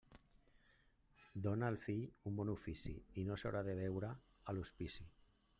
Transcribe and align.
Dóna 1.49 1.67
al 1.73 1.77
teu 1.83 1.83
fill 1.83 2.31
un 2.31 2.41
bon 2.41 2.51
ofici 2.55 2.97
i 3.25 3.29
no 3.31 3.39
s'haurà 3.43 3.65
de 3.71 3.79
veure 3.85 4.11
a 4.15 4.57
l'hospici. 4.57 5.11